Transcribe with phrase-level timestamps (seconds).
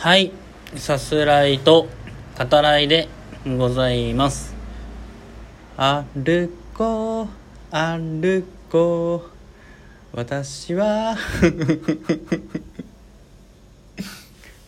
[0.00, 0.30] はい、
[0.76, 1.88] さすらいと
[2.38, 3.08] 語らいで
[3.44, 4.54] ございます。
[5.76, 7.28] 歩こう、
[7.72, 9.24] 歩こ
[10.14, 11.16] う、私は。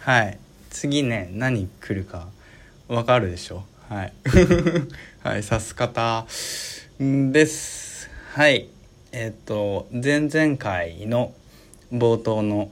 [0.00, 0.38] はい、
[0.70, 2.28] 次ね、何来るか
[2.88, 3.64] わかるでしょ？
[3.90, 4.12] はい。
[5.22, 6.26] はい、さす方
[6.98, 8.08] です。
[8.32, 8.70] はい。
[9.12, 11.34] えっ、と、前々回の
[11.92, 12.70] 冒頭の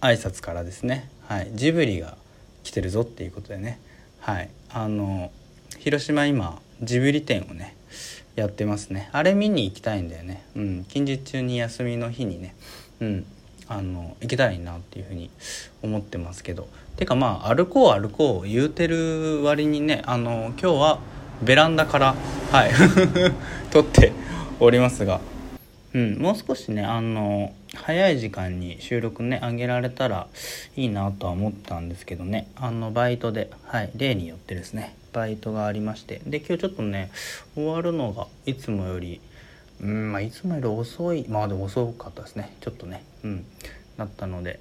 [0.00, 2.16] 挨拶からですね、はい、ジブリが
[2.64, 3.78] 来てるぞっていうことでね、
[4.20, 5.30] はい、あの
[5.78, 7.76] 広島今ジブリ展をね
[8.34, 9.10] やってますね。
[9.12, 12.54] あれ見に行きたいんだよね、うん、近日中に休みの日にね、
[13.00, 13.26] うん、
[13.68, 15.28] あの行けたらいいなっていうふうに
[15.82, 16.66] 思ってますけど。
[16.96, 20.98] てかまあ歩こう歩こう言うてる割にねあの今日は
[21.42, 22.14] ベランダから
[22.50, 22.70] はい
[23.70, 24.12] 撮って
[24.58, 25.20] おりますが。
[25.94, 27.52] うん、もう少しねあの
[27.84, 30.28] 早い時間に収録ね上げられたら
[30.76, 32.48] いいなとは思ったんですけどね。
[32.56, 36.20] あのバイトではい例によってですねバイトがありまして。
[36.26, 37.10] で今日ちょっとね
[37.54, 39.20] 終わるのがいつもより
[39.80, 41.26] うんまあいつもより遅い。
[41.28, 42.56] まあでも遅かったですね。
[42.60, 43.44] ちょっとねうん
[43.96, 44.60] なったので。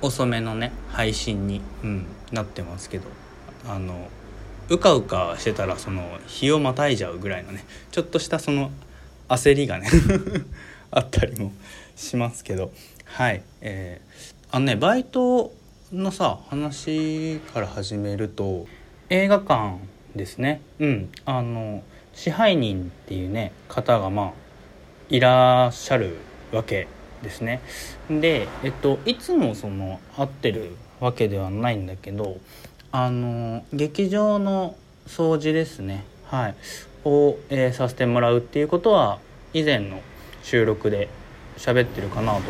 [0.00, 3.06] 遅めのね配信に、うん、なってますけど。
[3.66, 4.08] あの
[4.68, 8.70] うかうかしてたらその日をまたいじゃうぐらいのねちょっとしたその
[9.28, 9.88] 焦りがね。
[10.90, 11.52] あったりも
[11.96, 12.70] しますけど。
[13.04, 13.42] はい。
[13.60, 15.52] えー、あのねバイト
[15.92, 18.66] のさ話から始めると
[19.10, 19.78] 映画館
[20.14, 20.60] ですね。
[20.78, 21.10] うん。
[21.24, 24.32] あの支配人っていうね方がまあ
[25.08, 26.16] いらっしゃる
[26.52, 26.88] わけ
[27.22, 27.60] ですね。
[28.10, 32.38] でえっといつもその会ってるわけではないんだけど
[32.92, 36.04] あの劇場の掃除ですね。
[36.26, 36.54] はい。
[37.04, 39.18] を、えーさせてもらうっていうことは
[39.54, 40.00] 以前の
[40.42, 41.08] 収録で
[41.56, 42.42] 喋ってるかなと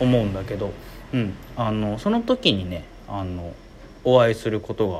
[0.00, 0.72] 思うんだけど、
[1.12, 3.52] うん、あのその時にねあの
[4.04, 4.90] お会いすること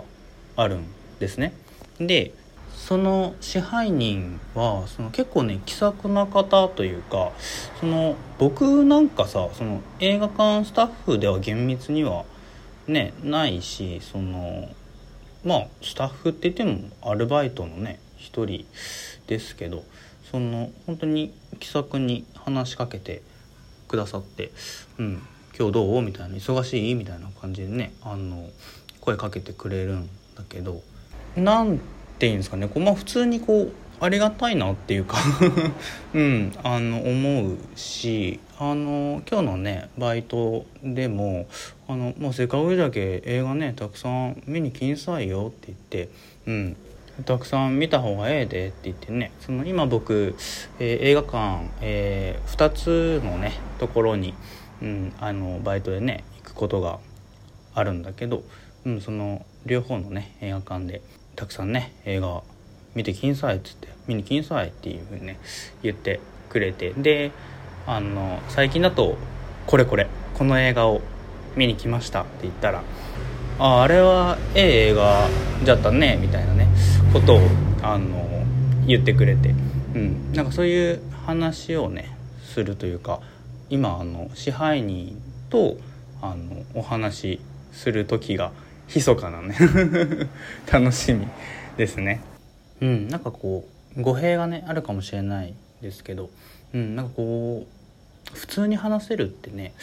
[0.57, 0.87] があるん
[1.19, 1.53] ですね。
[1.99, 2.33] で
[2.75, 7.33] その支配人はその結構ね気さくな方というか
[7.81, 12.25] その僕なんかさその映画館スタッフでは厳密には
[12.87, 14.69] ねないしその
[15.45, 18.65] まあスタッフって言ってもアルバイトのね一人
[19.27, 19.85] ですけど
[20.31, 23.23] その本当に気さくに話しかけて
[23.89, 24.51] くださって
[24.99, 25.23] 「うん
[25.59, 28.49] 今日どう?」みたいな「忙しい?」みたいな感じでねあの
[29.01, 30.83] 声かけてくれるんだけど
[31.37, 31.81] なん
[32.19, 35.19] ていうんですかねこう、まあ、普通にこうありがたいなっていうか
[36.15, 41.47] うんあの思うしあの今日のねバイトでも
[41.89, 46.09] 「あのもうせっかくじゃけ映画ねたくさん見に来んさいよ」って言って
[46.47, 46.77] うん
[47.25, 49.33] たくさん見た方がええでって言ってね。
[49.41, 50.37] その今僕、
[50.79, 54.35] えー映画館、え2つのねところに、
[54.83, 56.99] うん、あのバイトでね行くことが
[57.75, 58.43] あるんだけど、
[58.85, 61.03] うん、その両方のね映画館で
[61.37, 62.43] たくさんね映画
[62.95, 65.39] 見てきんさいっつって見に来んさいっていうふうにね
[65.83, 66.93] 言ってくれて。
[66.97, 67.33] で
[67.87, 69.17] あの最近だと
[69.67, 71.01] これこれこの映画を
[71.57, 72.83] 見に来ましたって言ったら
[73.59, 75.27] ああれはええ映画
[75.65, 76.53] じゃったねみたいな
[77.13, 77.41] ことを
[77.83, 78.45] あの
[78.87, 79.55] 言ってくれて、
[79.95, 82.15] うん、なんかそういう話をね
[82.45, 83.21] するというか
[83.71, 85.77] 今あの支配人と
[86.21, 87.41] あのお話し
[87.73, 88.53] する時が
[88.95, 89.57] 密かなね。
[90.71, 91.27] 楽しみ
[91.77, 92.21] ですね。
[92.81, 96.31] うん、なんかこう語弊がねあるかもしれないですけど、
[96.75, 97.67] うん、なんかこ
[98.35, 99.75] う普通に話せるってね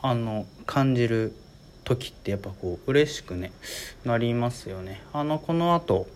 [0.00, 1.34] あの感じる
[1.84, 3.52] 時ってやっぱこう嬉しくね
[4.04, 5.00] なりますよね。
[5.12, 6.06] あのこの後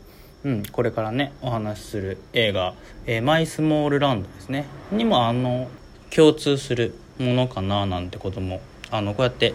[0.45, 2.75] うん、これからねお話しする映画
[3.07, 4.67] 「えーマイスモールランド」ですね。
[4.93, 5.69] にもあの
[6.15, 8.61] 共通するものかななんてことも
[8.91, 9.55] あのこうやって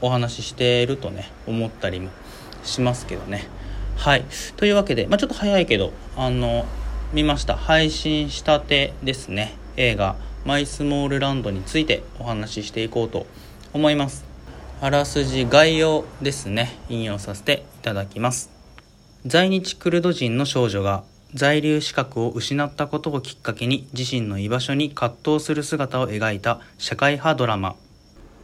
[0.00, 2.10] お話ししているとね思ったりも
[2.64, 3.46] しますけどね。
[3.96, 4.24] はい。
[4.56, 6.66] というわけで、まあ、ちょっと早いけどあの
[7.12, 7.56] 見ました。
[7.56, 9.54] 配信したてですね。
[9.76, 13.26] 映画「マイスモールランド」についてお話ししていこうと
[13.72, 14.24] 思います。
[14.80, 16.76] あらすじ概要ですね。
[16.88, 18.55] 引用させていただきます。
[19.28, 21.02] 在日クルド人の少女が
[21.34, 27.74] 在留資格を失ったことをきっかけに自身の居場所に葛藤する姿を描いた社会派ドラマ。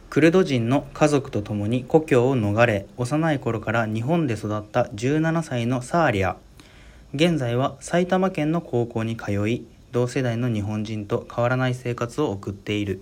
[0.09, 6.35] クルド人の家族と共に故郷を逃れ幼い頃から日本で育った17歳のサーリア。
[7.13, 12.99] 現在は埼玉県の高校に通い同世代の日本人と変わらない生活を送っている。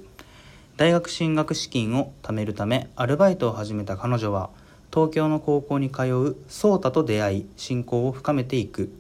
[0.78, 4.52] 大学進学資金を貯めるためアルバイトを始めた彼女は
[4.94, 8.92] 東京の高校に通う颯太と出会い親交を深めていく。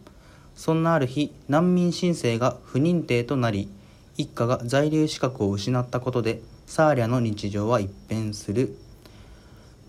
[0.56, 3.70] そんなある日難民申請が不認定となり
[4.18, 8.76] 一家が在留資格を失ったことでサーリャの日常は一変する。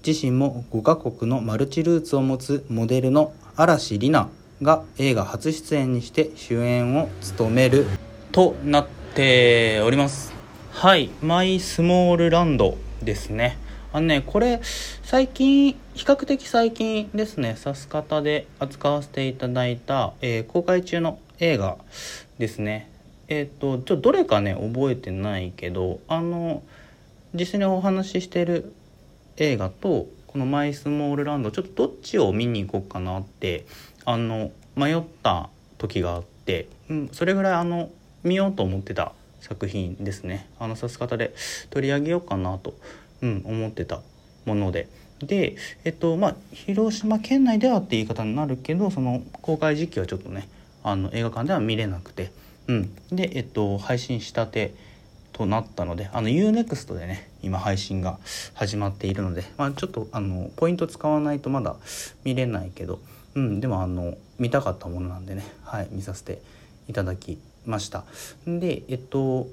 [0.04, 4.28] 自身も5カ国のマルチルーツを持つモデルの嵐里奈
[4.60, 7.86] が映画初出演にして主演を務める。
[8.32, 10.32] となっております。
[10.70, 13.58] はいマイスモールランドですね。
[13.94, 14.60] あのねこれ
[15.02, 21.76] 最近比較的最近ですねさす方で扱わせていただいた、えー、公開中の映画
[22.38, 22.88] ですね。
[23.28, 26.62] えっ、ー、とちょどれかね覚えてないけどあの
[27.34, 28.72] 実際にお話ししてる
[29.36, 33.66] 映画とこの「マイスモールランド」ちょっとどっちを見に行こうかなって
[34.06, 37.90] あの迷った時があって、うん、それぐらいあの
[38.22, 40.48] 見ようと思ってた作品ですね。
[40.58, 41.34] あのさす方で
[41.70, 42.74] 取り上げようかなと、
[43.22, 44.00] うん、思ってた
[44.44, 44.88] もので。
[45.26, 45.54] で
[45.84, 50.48] えっとまあ広島県内ではって言い方になるけどその公開時期はちょっとね
[50.82, 52.32] あの映画館では見れなくて、
[52.66, 54.74] うん、でえっと配信したて
[55.32, 58.18] となったのであの UNEXT でね今配信が
[58.54, 61.76] 始まっているので、まあ、ちょっとあのポイント使わないとまだ
[62.24, 63.00] 見れないけど、
[63.34, 66.40] うん、でもあの見たかったものなんでね、はい、見させて
[66.88, 68.04] いただきました。
[68.46, 69.48] でえっと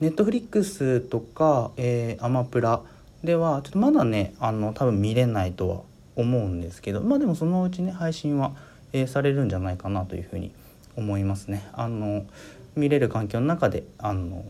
[0.00, 2.82] ネットフリックスとか、えー、アマプラ
[3.24, 5.80] ではちょっとまだねあの多分見れないとは
[6.16, 8.52] 思うんですけどまあでもそのうちね配信は、
[8.92, 10.52] えー、されるんじゃないかなというふうに
[10.96, 11.68] 思いますね。
[11.72, 12.26] あの
[12.74, 14.44] 見れる環境の中であの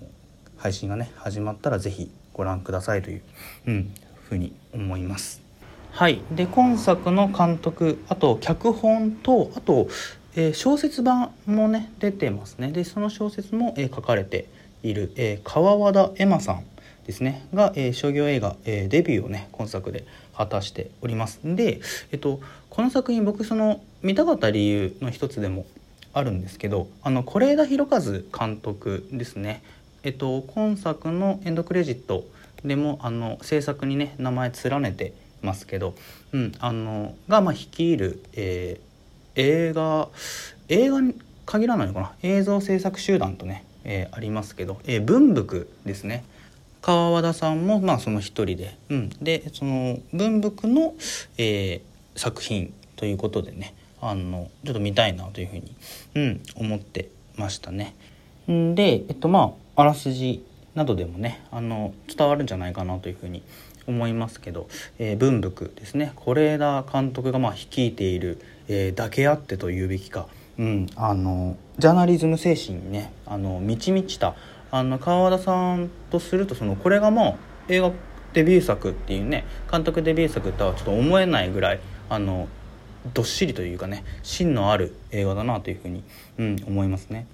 [0.57, 3.23] 配信がね始まったら是非ご覧くださいという、
[3.67, 3.95] うん、
[4.29, 5.43] ふうに思います。
[5.91, 9.89] はい、で今作の監督あと脚本とあと、
[10.37, 12.71] えー、小説版もね出てますね。
[12.71, 14.47] でその小説も、えー、書かれて
[14.83, 16.65] いる、えー、川和田恵馬さん。
[17.09, 17.49] ですね。
[17.55, 20.05] が、えー、商業映画、えー、デビューをね今作で
[20.37, 21.41] 果たしております。
[21.43, 21.81] で、
[22.13, 22.39] えっと、
[22.69, 25.65] この作品僕その見たかった理由の一つでも
[26.13, 28.01] あるんですけどあの是枝裕和
[28.39, 29.63] 監督ですね。
[30.03, 32.25] えっと、今作のエンドクレジット
[32.63, 35.95] でもあの制作にね名前連ねてますけど、
[36.33, 39.41] うん、あのが、まあ、率いる、えー、
[39.71, 40.11] 映画
[40.69, 41.15] 映画に
[41.47, 42.13] 限らないのかな？
[42.23, 46.23] 映像制作集団とね、えー、ありますけど、えー、文福ですね。
[46.89, 50.95] 川和田さんもまあその一人で、うん、でその文福の、
[51.37, 55.77] えー、作品ということでねあのちょっと見たいなというふうに、
[56.15, 57.95] うん、思ってましたね。
[58.47, 60.43] でえっとまああらすじ
[60.75, 63.43] などでもねあの伝わるんじゃないかなというふうに
[63.87, 64.67] 思いますけど、
[64.99, 66.13] えー、文福ですね。
[66.17, 70.27] 是枝監督がまあ率いている、えー、だけあってというべきか、
[70.59, 74.35] うん、あのジャーナリズム精神にねあの満ち満ちた
[74.71, 77.39] あの川田さんとするとそのこれがも
[77.69, 77.93] う映画
[78.33, 82.49] デビュー作っていうね監督デビュー作とはちょっと思えないぐらいあの
[83.15, 86.05] どっしりというかね芯のある映画だなというふうに、
[86.39, 87.27] うん、思いますね。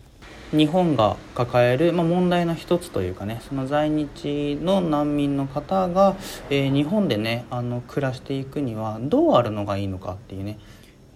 [0.50, 6.16] 日本が抱える、まあ、問題の一つというかねその在日の難民の方が、
[6.48, 10.58] えー、日本でねあの暮らしていくにはどうあるのがいいのかっていうね、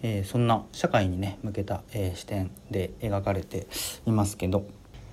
[0.03, 3.69] えー、そんな社会にね向けた、えー、視点で描かれて
[4.07, 4.67] いますけど、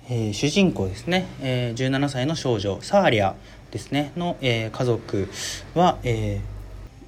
[0.08, 3.34] え主人公ですね、え17歳の少女サーリア
[3.70, 4.12] ですね。
[4.16, 5.28] の、え家族
[5.74, 6.40] は、え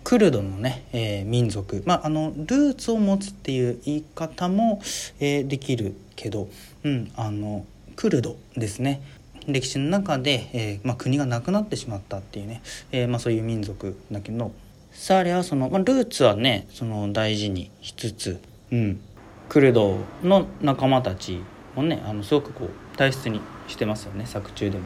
[0.02, 4.80] クルドのね、え民族、まあ、あのルーツを持つっていう言い方も、
[5.20, 6.48] えできるけど、
[6.82, 7.64] うん、あの
[7.94, 9.00] クルドですね。
[9.46, 12.62] 歴史の中で、えまあ、国がなくなってしまったっていうね、
[12.92, 14.52] えまあ、そういう民族だけど
[14.92, 19.00] サーレはその、まあ、ルーツはねその大事にしつつ、うん、
[19.48, 21.40] クルドの仲間たち
[21.74, 24.84] もねあのすごくこう大切にしてますよね作中でも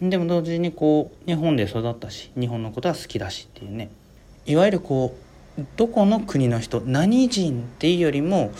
[0.00, 0.10] ね。
[0.10, 3.88] でも同時にこう日本で育ったし日本のことは好きだしっていうね
[4.46, 5.16] いわゆるこ
[5.58, 8.52] うどこの国の人何人っていうよりも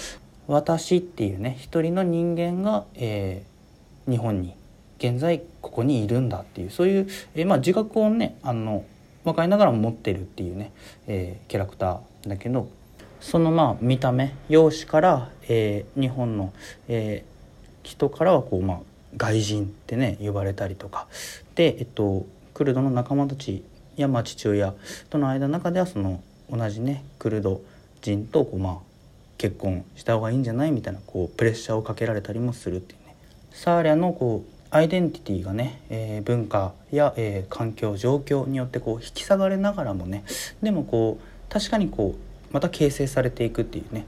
[0.46, 4.54] 私っていうね一人の人間が、えー、日本に
[4.98, 8.84] 現在ここにいるんだっていうそういう、えー、まあ、自覚をねあの
[9.24, 10.72] 分かりながら持ってるっていうね、
[11.08, 12.68] えー、キャラクターだけど
[13.20, 16.52] そのまあ見た目容姿から、え日本の、
[16.88, 17.24] え
[17.82, 18.78] 人からはこう、まあ、
[19.16, 21.06] 外人ってね呼ばれたりとか。
[21.54, 23.64] で、えっと、クルドの仲間たち
[23.96, 24.74] や、まあ、父親
[25.10, 27.60] との間の中ではその同じねクルド
[28.00, 28.76] 人とこうまあ
[29.38, 33.16] 結婚した方がいいんじゃないみたいなこうプレッシャーをかけられたりもするっていうね。
[33.50, 40.24] サーリャのこうアイデンティティがね、えー、文化や、えー、環境状況によってこう引き下がれながらもね
[40.62, 44.06] でもこう確かにこうまた形成されていくっていうね。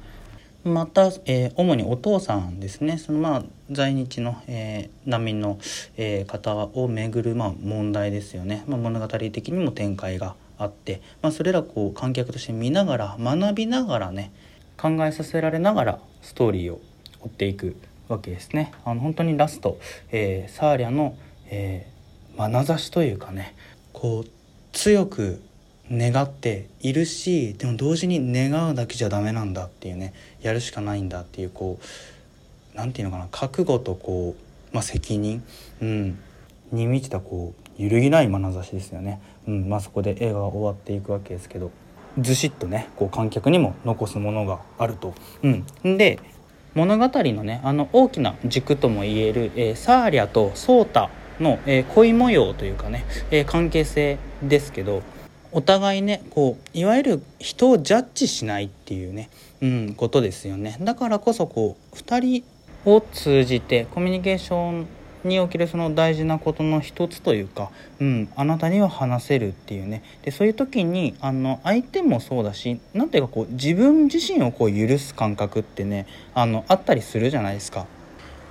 [0.64, 2.96] また、えー、主にお父さんですね。
[2.96, 5.58] そのまあ在日の、えー、難民の、
[5.96, 14.32] えー、方をめぐる、まあ、問題ですよね、まあ、物語的にも展開があって、まあ、それらこう観客として見ながら学びながらね
[14.76, 16.80] 考えさせられながらストーリーを
[17.20, 17.76] 追っていく
[18.08, 18.72] わけですね。
[18.84, 19.78] あの本当にラスト、
[20.10, 21.16] えー、サーリャの、
[21.48, 23.54] えー、眼差しというかね
[23.92, 24.30] こう
[24.72, 25.42] 強く
[25.90, 35.42] 願っているしでも同時に願うだけじゃダメなんだっていうねやるしかないんだっていうこう何て言うのかな覚悟とこう、まあ、責任、
[35.82, 36.18] うん、
[36.72, 41.70] に満ちたこう揺るぎない眼差しですよね、うんまあ、そこで映画が終わっていくわけですけど
[42.18, 45.14] ずしっとねこう観客にも残すものがあると。
[45.42, 46.20] うん、で
[46.74, 51.10] 物語のねあの大きな軸ともいえる、えー、サーリャとソータ
[51.40, 55.02] の、えー、恋模様というかね、えー、関係性ですけど
[55.54, 59.30] お互いねこういわゆる人をジャッジしないっていうね、
[59.62, 62.44] うん、ことですよねだからこそこう2人
[62.84, 64.86] を通じてコミュニケーション
[65.22, 67.70] におけるその大事なことの一つというか、
[68.00, 77.86] うん、あなたには話せるっていうねでそういう時にあの相手もそうだし何ていうかこう自分自身をこう許す感覚ってねあのあったりするじゃないですか。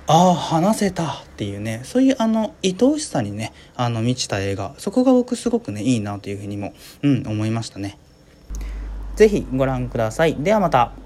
[0.06, 7.98] ああ話せたっていうねそういうあの愛おしさにねあの満ちた映画そこが僕すごくねいいなというふうにも、うん、思いましたね。
[9.16, 10.36] 是非ご覧ください。
[10.36, 11.03] ではまた。